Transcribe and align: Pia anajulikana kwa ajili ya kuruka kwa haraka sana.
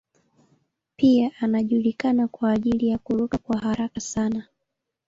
Pia 0.95 1.31
anajulikana 1.41 2.27
kwa 2.27 2.51
ajili 2.51 2.87
ya 2.87 2.97
kuruka 2.97 3.37
kwa 3.37 3.57
haraka 3.57 3.99
sana. 3.99 4.43